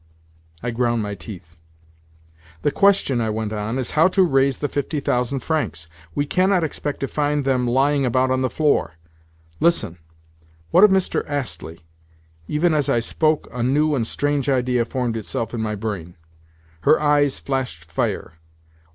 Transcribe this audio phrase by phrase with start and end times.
[0.63, 1.55] I ground my teeth.
[2.63, 5.87] "The question," I went on, "is how to raise the fifty thousand francs.
[6.15, 8.93] We cannot expect to find them lying about on the floor.
[9.59, 9.99] Listen.
[10.71, 11.23] What of Mr.
[11.29, 11.81] Astley?"
[12.47, 16.15] Even as I spoke a new and strange idea formed itself in my brain.
[16.79, 18.39] Her eyes flashed fire.